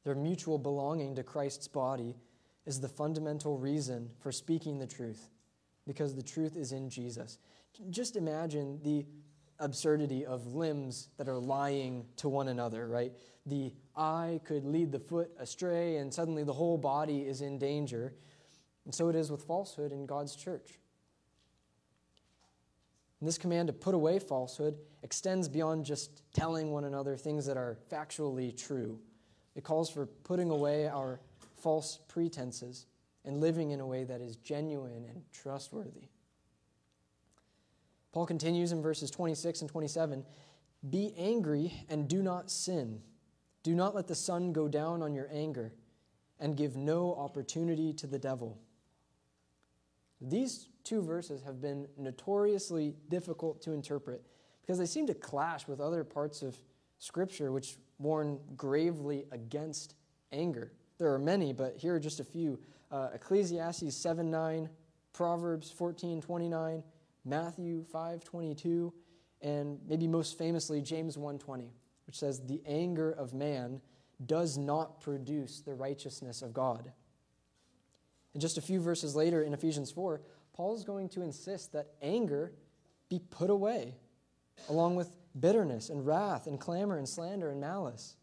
[0.04, 2.18] Their mutual belonging to Christ's body
[2.66, 5.30] is the fundamental reason for speaking the truth,
[5.88, 7.38] because the truth is in Jesus.
[7.90, 9.06] Just imagine the
[9.60, 13.14] absurdity of limbs that are lying to one another, right?
[13.46, 18.14] The eye could lead the foot astray, and suddenly the whole body is in danger.
[18.86, 20.80] And so it is with falsehood in God's church.
[23.20, 27.58] And this command to put away falsehood extends beyond just telling one another things that
[27.58, 29.00] are factually true.
[29.56, 31.22] It calls for putting away our
[31.56, 32.86] false pretenses
[33.26, 36.10] and living in a way that is genuine and trustworthy.
[38.12, 40.26] Paul continues in verses 26 and 27
[40.90, 43.02] Be angry and do not sin.
[43.64, 45.74] Do not let the sun go down on your anger,
[46.40, 48.60] and give no opportunity to the devil.
[50.22, 54.22] These two verses have been notoriously difficult to interpret
[54.62, 56.58] because they seem to clash with other parts of
[57.00, 59.96] Scripture which warn gravely against
[60.32, 60.72] anger.
[60.98, 62.60] There are many, but here are just a few.
[62.92, 64.70] Uh, Ecclesiastes 7 9,
[65.14, 66.84] Proverbs 14 29,
[67.24, 68.94] Matthew 5 22,
[69.42, 71.72] and maybe most famously James 1 20,
[72.06, 73.82] which says, The anger of man
[74.26, 76.92] does not produce the righteousness of God.
[78.34, 80.22] And just a few verses later in Ephesians 4,
[80.54, 82.54] Paul is going to insist that anger
[83.10, 83.96] be put away,
[84.70, 88.16] along with bitterness and wrath and clamor and slander and malice.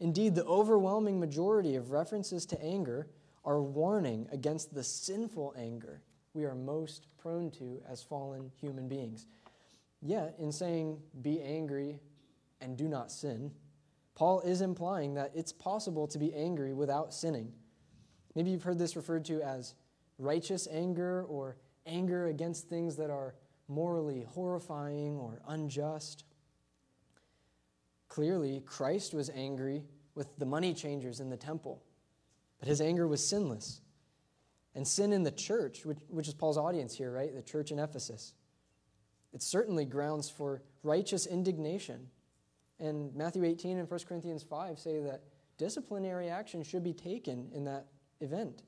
[0.00, 3.08] Indeed, the overwhelming majority of references to anger
[3.44, 6.02] are warning against the sinful anger
[6.34, 9.26] we are most prone to as fallen human beings.
[10.02, 11.98] Yet, in saying, be angry
[12.60, 13.50] and do not sin,
[14.14, 17.52] Paul is implying that it's possible to be angry without sinning.
[18.34, 19.74] Maybe you've heard this referred to as
[20.18, 23.34] righteous anger or anger against things that are
[23.66, 26.24] morally horrifying or unjust.
[28.08, 31.82] Clearly, Christ was angry with the money changers in the temple,
[32.60, 33.80] but his anger was sinless.
[34.74, 37.34] And sin in the church, which, which is Paul's audience here, right?
[37.34, 38.34] The church in Ephesus.
[39.32, 42.06] It's certainly grounds for righteous indignation.
[42.78, 45.24] And Matthew 18 and 1 Corinthians 5 say that
[45.58, 47.86] disciplinary action should be taken in that
[48.20, 48.62] event.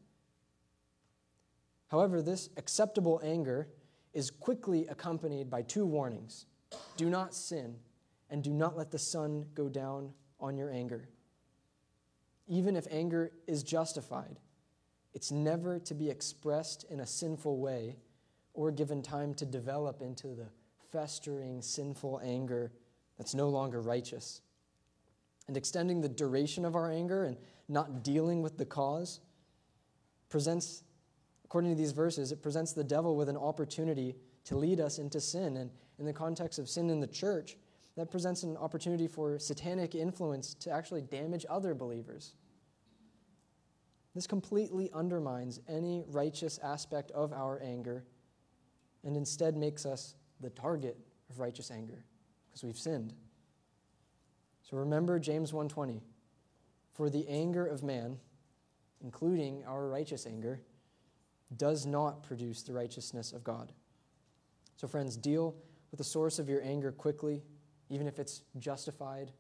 [1.89, 3.69] However, this acceptable anger
[4.13, 6.47] is quickly accompanied by two warnings
[6.97, 7.77] do not sin,
[8.31, 11.07] and do not let the sun go down on your anger.
[12.47, 14.39] Even if anger is justified,
[15.15, 17.97] it's never to be expressed in a sinful way
[18.55, 20.49] or given time to develop into the
[20.91, 22.73] festering sinful anger
[23.17, 24.41] that's no longer righteous.
[25.49, 27.37] And extending the duration of our anger and
[27.69, 29.21] not dealing with the cause
[30.29, 30.83] presents,
[31.45, 35.21] according to these verses, it presents the devil with an opportunity to lead us into
[35.21, 35.57] sin.
[35.57, 37.57] And in the context of sin in the church,
[37.97, 42.35] that presents an opportunity for satanic influence to actually damage other believers.
[44.15, 48.05] This completely undermines any righteous aspect of our anger
[49.05, 50.99] and instead makes us the target
[51.31, 52.05] of righteous anger
[52.49, 53.15] because we've sinned.
[54.63, 56.03] So remember James 1:20.
[56.93, 58.19] For the anger of man
[59.03, 60.61] including our righteous anger,
[61.57, 63.73] does not produce the righteousness of God.
[64.77, 65.55] So, friends, deal
[65.91, 67.43] with the source of your anger quickly,
[67.93, 69.31] even if it's justified.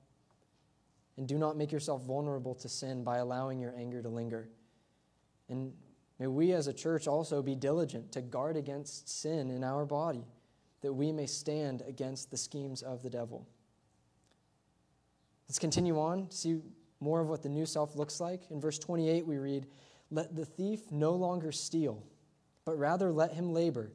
[1.16, 4.46] And do not make yourself vulnerable to sin by allowing your anger to linger.
[5.48, 5.72] And
[6.18, 10.26] may we as a church also be diligent to guard against sin in our body,
[10.82, 13.48] that we may stand against the schemes of the devil.
[15.48, 16.60] Let's continue on, to see
[17.00, 18.50] more of what the new self looks like.
[18.50, 19.66] In verse 28, we read,
[20.10, 22.02] Let the thief no longer steal,
[22.66, 23.92] but rather let him labor,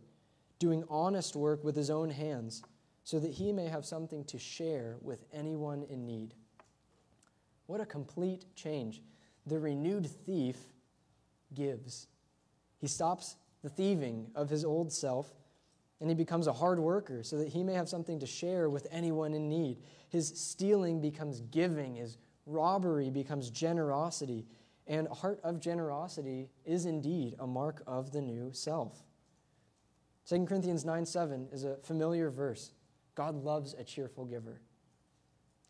[0.57, 2.63] doing honest work with his own hands,
[3.07, 6.33] so that he may have something to share with anyone in need.
[7.65, 9.01] What a complete change.
[9.45, 10.57] The renewed thief
[11.53, 12.07] gives.
[12.79, 15.33] He stops the thieving of his old self
[16.01, 18.87] and he becomes a hard worker so that he may have something to share with
[18.91, 19.77] anyone in need.
[20.09, 24.45] His stealing becomes giving, his robbery becomes generosity,
[24.85, 29.01] and a heart of generosity is indeed a mark of the new self.
[30.27, 32.73] 2 Corinthians 9 7 is a familiar verse.
[33.17, 34.61] God loves a cheerful giver.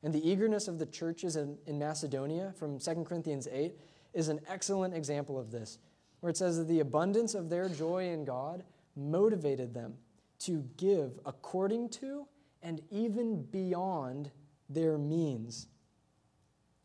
[0.04, 3.74] And the eagerness of the churches in, in Macedonia from 2 Corinthians 8
[4.14, 5.80] is an excellent example of this,
[6.20, 8.66] where it says that the abundance of their joy in God
[8.98, 9.94] motivated them
[10.40, 12.28] to give according to
[12.62, 14.30] and even beyond
[14.70, 15.68] their means.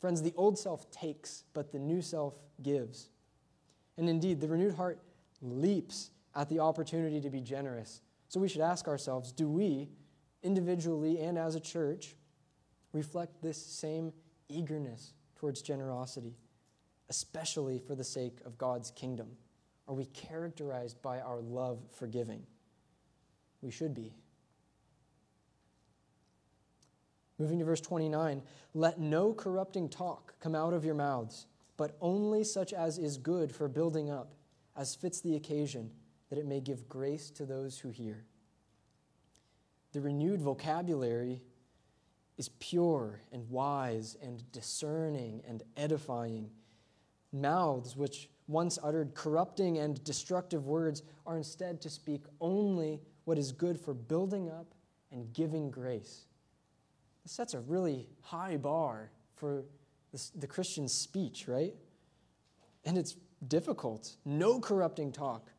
[0.01, 3.09] Friends, the old self takes, but the new self gives.
[3.97, 5.01] And indeed, the renewed heart
[5.41, 8.01] leaps at the opportunity to be generous.
[8.29, 9.89] So we should ask ourselves do we,
[10.43, 12.15] individually and as a church,
[12.93, 14.13] reflect this same
[14.49, 16.37] eagerness towards generosity,
[17.09, 19.29] especially for the sake of God's kingdom?
[19.89, 22.43] Are we characterized by our love for giving?
[23.61, 24.15] We should be.
[27.39, 28.43] Moving to verse 29
[28.75, 31.47] Let no corrupting talk come out of your mouths,
[31.77, 34.35] but only such as is good for building up,
[34.77, 35.91] as fits the occasion,
[36.31, 38.25] that it may give grace to those who hear.
[39.93, 41.43] The renewed vocabulary
[42.39, 46.51] is pure and wise and discerning and edifying.
[47.33, 53.53] Mouths which once uttered corrupting and destructive words are instead to speak only what is
[53.53, 54.75] good for building up
[55.11, 56.25] and giving grace.
[57.23, 59.65] This sets a really high bar for
[60.35, 61.75] the Christian speech, right?
[62.85, 63.17] And it's
[63.47, 64.17] difficult.
[64.25, 65.51] No corrupting talk.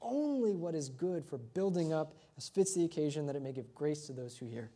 [0.00, 3.74] Only what is good for building up as fits the occasion that it may give
[3.74, 4.70] grace to those who hear.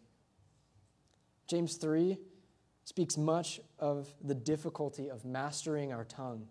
[1.47, 2.19] James 3
[2.85, 6.47] speaks much of the difficulty of mastering our tongue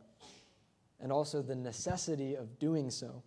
[1.02, 3.22] and also the necessity of doing so.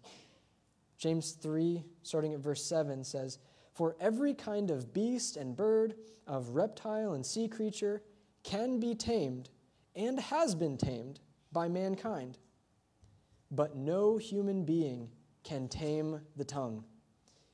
[0.96, 3.38] James 3, starting at verse 7, says,
[3.74, 5.94] For every kind of beast and bird,
[6.26, 8.02] of reptile and sea creature,
[8.42, 9.50] can be tamed
[9.94, 11.20] and has been tamed
[11.52, 12.38] by mankind.
[13.50, 15.10] But no human being
[15.42, 16.84] can tame the tongue.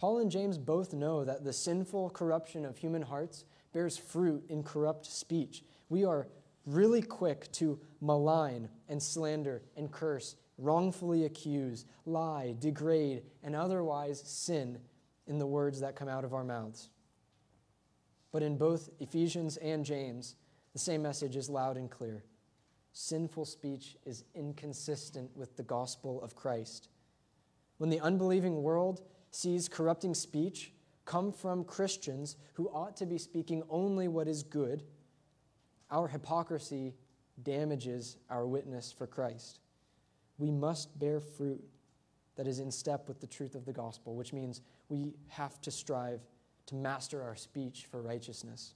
[0.00, 3.44] Paul and James both know that the sinful corruption of human hearts
[3.74, 5.62] bears fruit in corrupt speech.
[5.90, 6.26] We are
[6.64, 14.78] really quick to malign and slander and curse, wrongfully accuse, lie, degrade, and otherwise sin
[15.26, 16.88] in the words that come out of our mouths.
[18.32, 20.34] But in both Ephesians and James,
[20.72, 22.24] the same message is loud and clear.
[22.94, 26.88] Sinful speech is inconsistent with the gospel of Christ.
[27.76, 30.72] When the unbelieving world sees corrupting speech
[31.04, 34.84] come from Christians who ought to be speaking only what is good,
[35.90, 36.94] our hypocrisy
[37.42, 39.60] damages our witness for Christ.
[40.38, 41.62] We must bear fruit
[42.36, 45.70] that is in step with the truth of the gospel, which means we have to
[45.70, 46.20] strive
[46.66, 48.74] to master our speech for righteousness.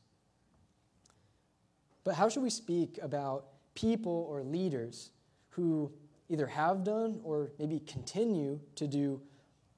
[2.03, 5.11] But how should we speak about people or leaders
[5.51, 5.93] who
[6.29, 9.21] either have done or maybe continue to do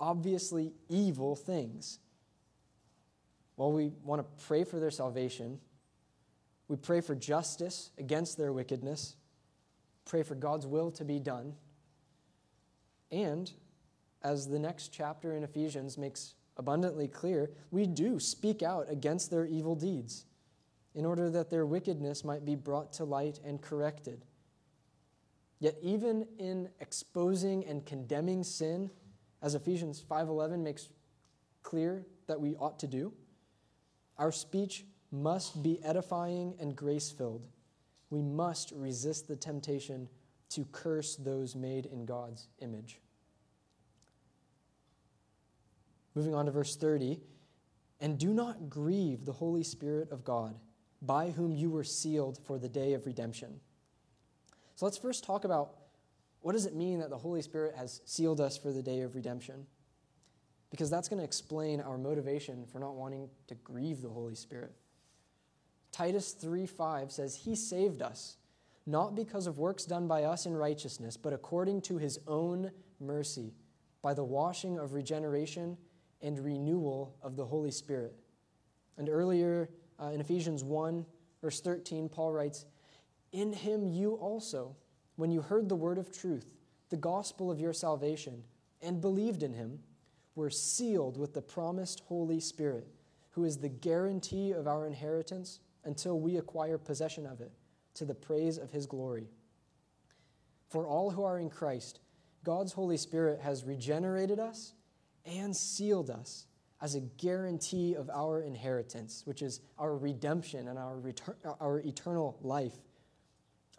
[0.01, 1.99] obviously evil things?
[3.57, 5.59] Well, we want to pray for their salvation.
[6.69, 9.17] We pray for justice against their wickedness,
[10.05, 11.55] pray for God's will to be done.
[13.11, 13.51] And
[14.23, 19.47] as the next chapter in Ephesians makes abundantly clear, we do speak out against their
[19.47, 20.25] evil deeds
[20.95, 24.25] in order that their wickedness might be brought to light and corrected.
[25.61, 28.91] Yet even in exposing and condemning sin,
[29.43, 30.89] as Ephesians 5:11 makes
[31.63, 33.13] clear that we ought to do,
[34.19, 37.47] our speech must be edifying and grace-filled.
[38.11, 40.09] We must resist the temptation
[40.51, 43.01] to curse those made in God's image.
[46.15, 47.21] Moving on to verse 30
[48.01, 50.59] and do not grieve the Holy Spirit of God,
[51.03, 53.61] by whom you were sealed for the day of redemption.
[54.75, 55.75] So let's first talk about
[56.47, 59.17] what does it mean that the Holy Spirit has sealed us for the day of
[59.17, 59.67] redemption?
[60.71, 64.73] Because that's going to explain our motivation for not wanting to grieve the Holy Spirit.
[65.91, 68.37] Titus 3:5 says he saved us
[68.87, 72.71] not because of works done by us in righteousness, but according to his own
[73.01, 73.53] mercy,
[74.01, 75.77] by the washing of regeneration
[76.23, 78.15] and renewal of the Holy Spirit.
[78.99, 79.69] And earlier
[80.01, 81.05] uh, in Ephesians 1,
[81.43, 82.67] verse 13, Paul writes,
[83.33, 84.77] In him you also,
[85.17, 86.55] when you heard the word of truth,
[86.91, 88.45] the gospel of your salvation,
[88.81, 89.81] and believed in him,
[90.35, 92.87] were sealed with the promised Holy Spirit,
[93.31, 97.53] who is the guarantee of our inheritance until we acquire possession of it,
[97.95, 99.29] to the praise of his glory.
[100.69, 102.01] For all who are in Christ,
[102.45, 104.75] God's Holy Spirit has regenerated us
[105.25, 106.47] and sealed us
[106.81, 112.39] as a guarantee of our inheritance, which is our redemption and our, retur- our eternal
[112.43, 112.75] life,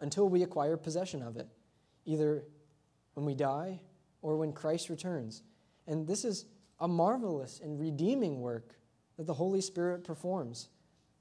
[0.00, 1.48] until we acquire possession of it,
[2.04, 2.44] either
[3.14, 3.80] when we die
[4.22, 5.42] or when Christ returns.
[5.86, 6.46] And this is
[6.80, 8.74] a marvelous and redeeming work
[9.16, 10.68] that the Holy Spirit performs.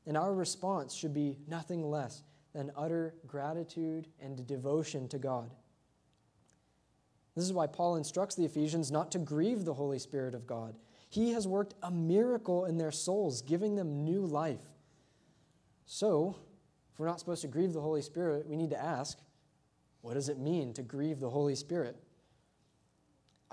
[0.06, 2.24] And our response should be nothing less
[2.54, 5.54] than utter gratitude and devotion to God.
[7.36, 10.76] This is why Paul instructs the Ephesians not to grieve the Holy Spirit of God.
[11.10, 14.66] He has worked a miracle in their souls, giving them new life.
[15.86, 16.38] So,
[16.98, 19.20] if we're not supposed to grieve the Holy Spirit, we need to ask
[20.02, 21.96] what does it mean to grieve the Holy Spirit?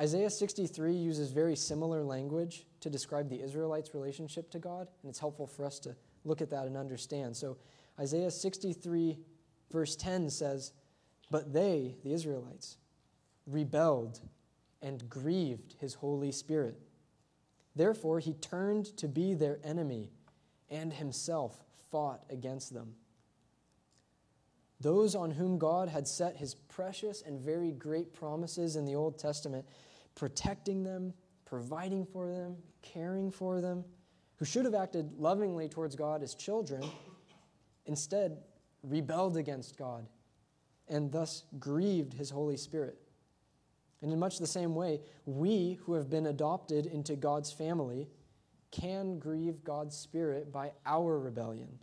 [0.00, 5.18] Isaiah 63 uses very similar language to describe the Israelites' relationship to God, and it's
[5.18, 7.36] helpful for us to look at that and understand.
[7.36, 7.58] So,
[8.00, 9.18] Isaiah 63,
[9.70, 10.72] verse 10 says,
[11.30, 12.78] But they, the Israelites,
[13.46, 14.20] rebelled
[14.80, 16.80] and grieved his Holy Spirit.
[17.76, 20.12] Therefore, he turned to be their enemy
[20.70, 22.94] and himself fought against them.
[24.84, 29.18] Those on whom God had set his precious and very great promises in the Old
[29.18, 29.64] Testament,
[30.14, 31.14] protecting them,
[31.46, 33.82] providing for them, caring for them,
[34.36, 36.84] who should have acted lovingly towards God as children,
[37.86, 38.36] instead
[38.82, 40.06] rebelled against God
[40.86, 42.98] and thus grieved his Holy Spirit.
[44.02, 48.06] And in much the same way, we who have been adopted into God's family
[48.70, 51.78] can grieve God's Spirit by our rebellion.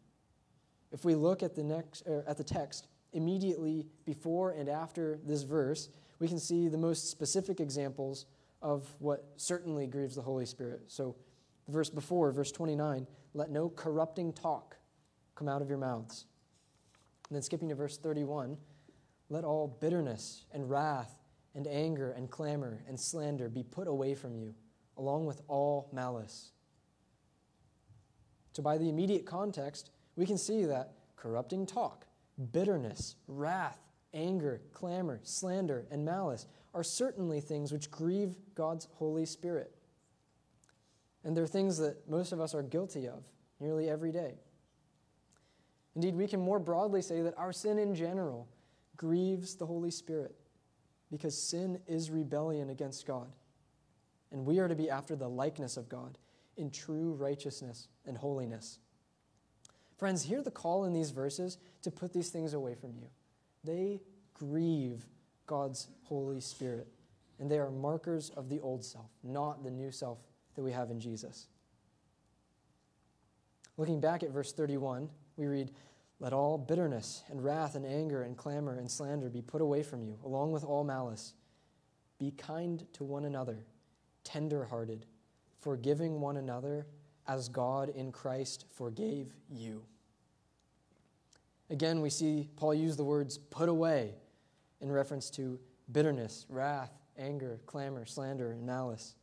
[0.91, 5.89] If we look at the, next, at the text immediately before and after this verse,
[6.19, 8.25] we can see the most specific examples
[8.61, 10.83] of what certainly grieves the Holy Spirit.
[10.87, 11.15] So,
[11.65, 14.77] the verse before, verse 29, let no corrupting talk
[15.35, 16.25] come out of your mouths.
[17.29, 18.57] And then skipping to verse 31,
[19.29, 21.17] let all bitterness and wrath
[21.55, 24.53] and anger and clamor and slander be put away from you,
[24.97, 26.51] along with all malice.
[28.53, 32.05] So, by the immediate context, we can see that corrupting talk,
[32.41, 33.79] bitterness, wrath,
[34.13, 39.75] anger, clamor, slander, and malice are certainly things which grieve God's Holy Spirit.
[41.23, 43.23] And they're things that most of us are guilty of
[43.59, 44.39] nearly every day.
[45.95, 48.47] Indeed, we can more broadly say that our sin in general
[48.97, 50.35] grieves the Holy Spirit
[51.11, 53.27] because sin is rebellion against God.
[54.31, 56.17] And we are to be after the likeness of God
[56.55, 58.79] in true righteousness and holiness.
[60.01, 63.05] Friends, hear the call in these verses to put these things away from you.
[63.63, 64.01] They
[64.33, 65.05] grieve
[65.45, 66.87] God's Holy Spirit,
[67.39, 70.17] and they are markers of the old self, not the new self
[70.55, 71.45] that we have in Jesus.
[73.77, 75.69] Looking back at verse 31, we read,
[76.19, 80.01] Let all bitterness and wrath and anger and clamor and slander be put away from
[80.01, 81.35] you, along with all malice.
[82.17, 83.67] Be kind to one another,
[84.23, 85.05] tender hearted,
[85.59, 86.87] forgiving one another
[87.27, 89.83] as God in Christ forgave you.
[91.69, 94.15] Again, we see Paul use the words put away
[94.81, 95.59] in reference to
[95.91, 99.15] bitterness, wrath, anger, clamor, slander, and malice.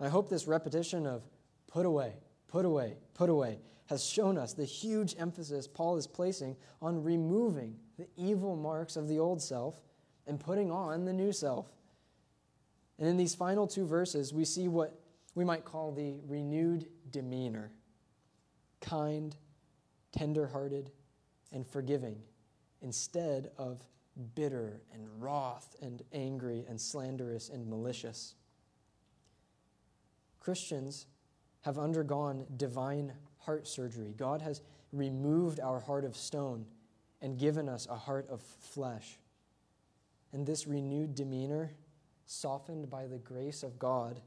[0.00, 1.22] I hope this repetition of
[1.66, 2.14] put away,
[2.48, 7.76] put away, put away has shown us the huge emphasis Paul is placing on removing
[7.98, 9.76] the evil marks of the old self
[10.26, 11.66] and putting on the new self.
[12.98, 14.98] And in these final two verses, we see what
[15.34, 17.72] we might call the renewed demeanor
[18.80, 19.34] kind,
[20.12, 20.90] tender hearted,
[21.52, 22.18] and forgiving
[22.82, 23.82] instead of
[24.34, 28.34] bitter and wroth and angry and slanderous and malicious.
[30.38, 31.06] Christians
[31.62, 34.14] have undergone divine heart surgery.
[34.16, 34.60] God has
[34.92, 36.66] removed our heart of stone
[37.22, 39.18] and given us a heart of flesh.
[40.32, 41.72] And this renewed demeanor,
[42.26, 44.20] softened by the grace of God,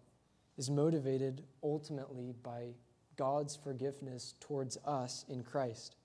[0.58, 2.70] is motivated ultimately by
[3.16, 5.96] God's forgiveness towards us in Christ.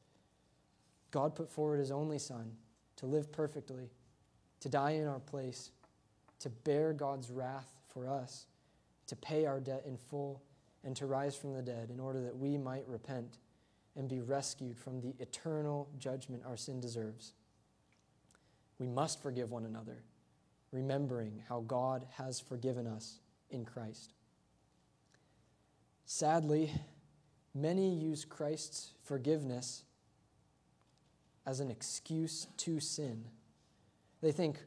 [1.11, 2.53] God put forward his only Son
[2.97, 3.91] to live perfectly,
[4.61, 5.71] to die in our place,
[6.41, 8.47] to bear God's wrath for us,
[9.07, 10.43] to pay our debt in full,
[10.85, 13.39] and to rise from the dead in order that we might repent
[13.95, 17.35] and be rescued from the eternal judgment our sin deserves.
[18.79, 20.03] We must forgive one another,
[20.73, 24.15] remembering how God has forgiven us in Christ.
[26.15, 26.71] Sadly,
[27.55, 29.83] many use Christ's forgiveness
[31.47, 33.25] as an excuse to sin.
[34.21, 34.59] They think,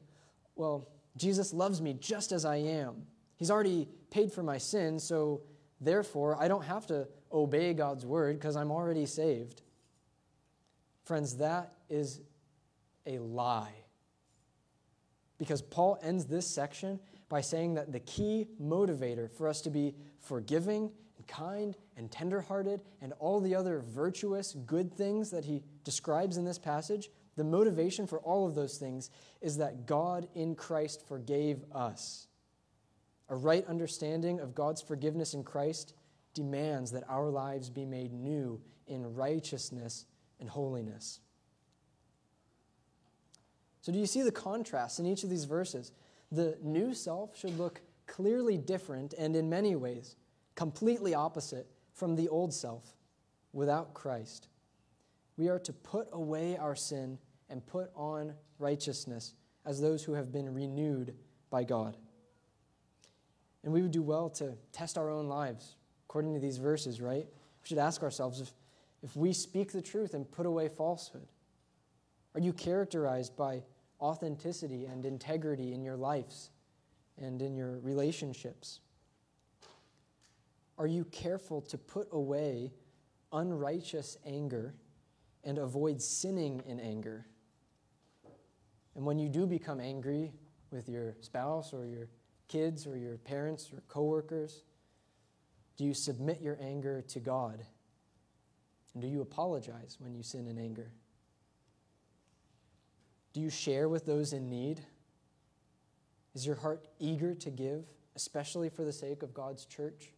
[0.56, 3.04] well, Jesus loves me just as I am.
[3.38, 5.42] He's already paid for my sin, so
[5.80, 9.62] therefore I don't have to obey God's word because I'm already saved.
[11.04, 12.22] Friends, that is
[13.06, 13.76] a lie.
[15.38, 19.94] Because Paul ends this section by saying that the key motivator for us to be
[20.22, 20.90] forgiving
[21.28, 26.60] kind and tenderhearted and all the other virtuous, good things that he describes in this
[26.60, 29.10] passage, the motivation for all of those things
[29.42, 32.28] is that God in Christ forgave us.
[33.30, 35.94] A right understanding of God's forgiveness in Christ
[36.34, 40.06] demands that our lives be made new in righteousness
[40.40, 41.20] and holiness.
[43.82, 45.92] So, do you see the contrast in each of these verses?
[46.32, 50.16] The new self should look clearly different and, in many ways,
[50.56, 52.96] completely opposite from the old self
[53.54, 54.48] without Christ.
[55.38, 57.18] We are to put away our sin
[57.50, 59.34] and put on righteousness
[59.66, 61.16] as those who have been renewed
[61.50, 61.98] by God.
[63.64, 65.76] And we would do well to test our own lives
[66.08, 67.26] according to these verses, right?
[67.26, 68.54] We should ask ourselves if,
[69.02, 71.28] if we speak the truth and put away falsehood,
[72.36, 73.64] are you characterized by
[74.00, 76.52] authenticity and integrity in your lives
[77.18, 78.82] and in your relationships?
[80.78, 82.74] Are you careful to put away
[83.32, 84.76] unrighteous anger
[85.44, 87.26] and avoid sinning in anger?
[88.96, 90.32] And when you do become angry
[90.72, 92.08] with your spouse or your
[92.48, 94.64] kids or your parents or coworkers,
[95.78, 97.66] do you submit your anger to God?
[98.94, 100.92] And do you apologize when you sin in anger?
[103.34, 104.80] Do you share with those in need?
[106.34, 110.14] Is your heart eager to give, especially for the sake of God's church?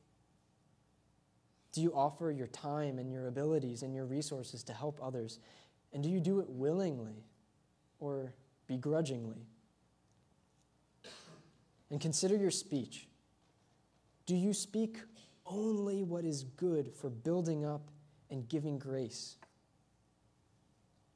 [1.78, 5.38] Do you offer your time and your abilities and your resources to help others?
[5.94, 7.24] And do you do it willingly
[8.00, 8.34] or
[8.66, 9.46] begrudgingly?
[11.92, 13.08] And consider your speech.
[14.26, 14.98] Do you speak
[15.46, 17.92] only what is good for building up
[18.32, 19.38] and giving grace?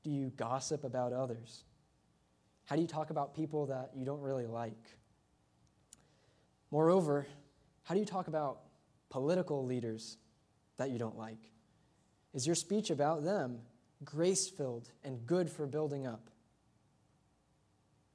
[0.03, 1.63] Do you gossip about others?
[2.65, 4.77] How do you talk about people that you don't really like?
[6.69, 7.25] Moreover,
[7.81, 8.59] how do you talk about
[9.09, 10.17] political leaders
[10.81, 11.51] that you don't like?
[12.33, 13.59] Is your speech about them
[14.03, 16.31] grace filled and good for building up?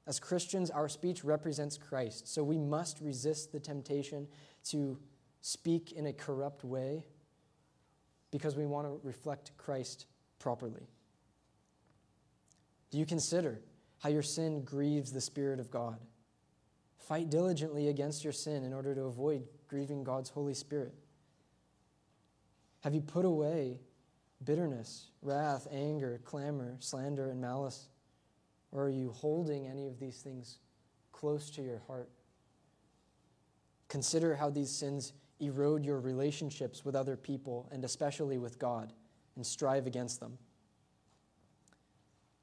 [0.05, 4.27] As Christians, our speech represents Christ, so we must resist the temptation
[4.71, 4.99] to
[5.43, 7.05] speak in a corrupt way
[8.33, 10.07] because we want to reflect Christ
[10.41, 10.89] properly.
[12.91, 13.61] Do you consider
[14.01, 16.01] how your sin grieves the Spirit of God?
[16.99, 20.95] Fight diligently against your sin in order to avoid grieving God's Holy Spirit.
[22.81, 23.81] Have you put away
[24.45, 27.89] bitterness, wrath, anger, clamor, slander, and malice?
[28.72, 30.59] Or are you holding any of these things
[31.12, 32.11] close to your heart?
[33.89, 38.93] Consider how these sins erode your relationships with other people and especially with God
[39.37, 40.39] and strive against them.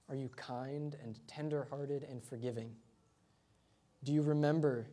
[0.10, 2.76] Are you kind and tender-hearted and forgiving?
[4.04, 4.88] Do you remember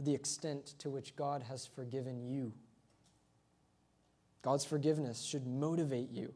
[0.00, 2.52] the extent to which God has forgiven you?
[4.48, 6.32] God's forgiveness should motivate you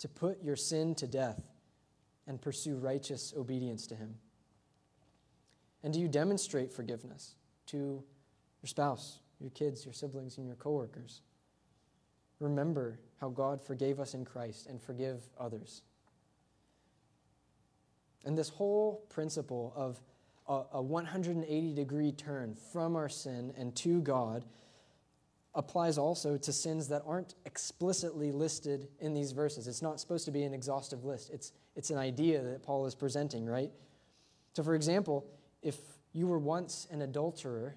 [0.00, 1.40] to put your sin to death
[2.26, 4.16] and pursue righteous obedience to Him.
[5.82, 7.34] And do you demonstrate forgiveness
[7.68, 11.22] to your spouse, your kids, your siblings, and your coworkers?
[12.40, 15.80] Remember how God forgave us in Christ and forgive others.
[18.26, 19.98] And this whole principle of
[20.46, 24.44] a, a 180 degree turn from our sin and to God
[25.56, 29.66] applies also to sins that aren't explicitly listed in these verses.
[29.66, 32.94] It's not supposed to be an exhaustive list, it's, it's an idea that Paul is
[32.94, 33.72] presenting, right?
[34.52, 35.26] So, for example,
[35.62, 35.76] if
[36.12, 37.74] you were once an adulterer,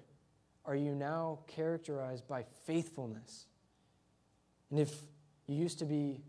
[0.64, 3.46] are you now characterized by faithfulness?
[4.70, 4.94] And if
[5.46, 6.20] you used to be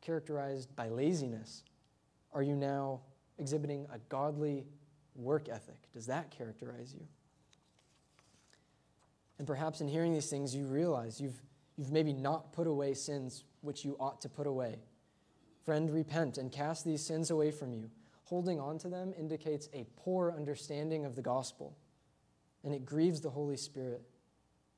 [0.00, 1.62] characterized by laziness,
[2.32, 3.00] are you now
[3.38, 4.66] exhibiting a godly
[5.14, 5.88] work ethic?
[5.92, 7.06] Does that characterize you?
[9.38, 11.42] And perhaps in hearing these things, you realize you've,
[11.76, 14.76] you've maybe not put away sins which you ought to put away.
[15.64, 17.90] Friend, repent and cast these sins away from you.
[18.24, 21.76] Holding on to them indicates a poor understanding of the gospel,
[22.64, 24.02] and it grieves the Holy Spirit,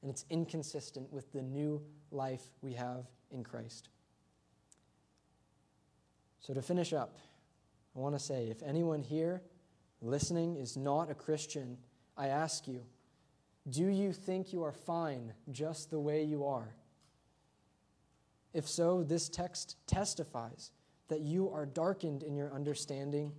[0.03, 3.89] and it's inconsistent with the new life we have in Christ.
[6.41, 7.19] So, to finish up,
[7.97, 9.43] I want to say if anyone here
[10.01, 11.77] listening is not a Christian,
[12.17, 12.83] I ask you,
[13.71, 16.75] do you think you are fine just the way you are?
[18.55, 20.73] If so, this text testifies
[21.09, 23.33] that you are darkened in your understanding,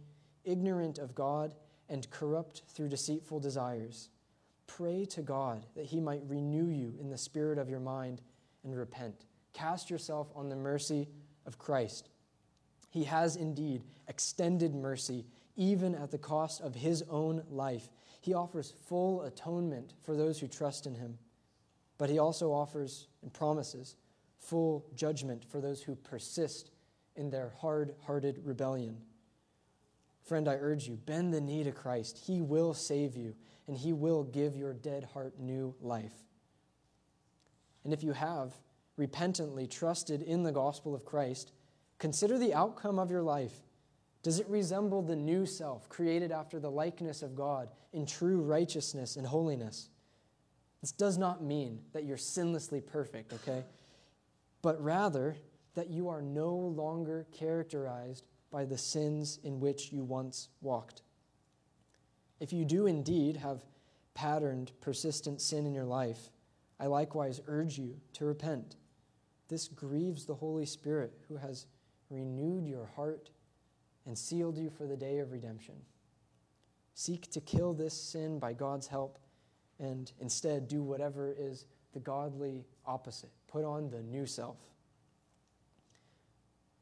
[0.43, 1.55] ignorant of God,
[1.87, 4.09] and corrupt through deceitful desires.
[4.67, 8.21] Pray to God that He might renew you in the spirit of your mind
[8.63, 9.25] and repent.
[9.53, 11.07] Cast yourself on the mercy
[11.45, 12.09] of Christ.
[12.91, 15.25] He has indeed extended mercy,
[15.55, 17.89] even at the cost of His own life
[18.19, 21.17] he offers full atonement for those who trust in him,
[21.97, 23.95] but he also offers and promises
[24.39, 26.71] full judgment for those who persist
[27.15, 28.97] in their hard hearted rebellion.
[30.23, 32.17] Friend, I urge you, bend the knee to Christ.
[32.25, 33.35] He will save you,
[33.67, 36.13] and He will give your dead heart new life.
[37.83, 38.53] And if you have
[38.97, 41.51] repentantly trusted in the gospel of Christ,
[41.97, 43.53] consider the outcome of your life
[44.21, 49.15] does it resemble the new self created after the likeness of God in true righteousness
[49.15, 49.89] and holiness?
[50.81, 53.63] This does not mean that you're sinlessly perfect, okay?
[54.61, 55.35] But rather
[55.75, 61.01] that you are no longer characterized by the sins in which you once walked.
[62.39, 63.61] If you do indeed have
[64.13, 66.31] patterned, persistent sin in your life,
[66.79, 68.75] I likewise urge you to repent.
[69.49, 71.65] This grieves the Holy Spirit who has
[72.09, 73.29] renewed your heart
[74.09, 75.75] and sealed you for the day of redemption.
[76.95, 79.19] Seek to kill this sin by God's help
[79.79, 83.29] and instead do whatever is the godly opposite.
[83.47, 84.57] Put on the new self.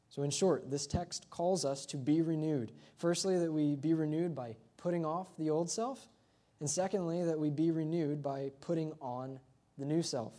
[0.08, 2.72] So, in short, this text calls us to be renewed.
[2.96, 6.08] Firstly, that we be renewed by putting off the old self,
[6.60, 9.38] and secondly, that we be renewed by putting on
[9.76, 10.32] the new self.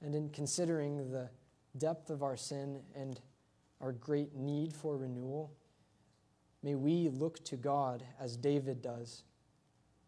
[0.00, 1.28] And in considering the
[1.76, 3.20] depth of our sin and
[3.80, 5.52] our great need for renewal,
[6.62, 9.24] may we look to God as David does.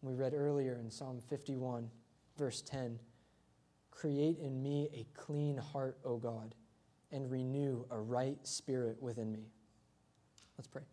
[0.01, 1.89] We read earlier in Psalm 51,
[2.37, 2.99] verse 10
[3.91, 6.55] Create in me a clean heart, O God,
[7.11, 9.51] and renew a right spirit within me.
[10.57, 10.83] Let's pray.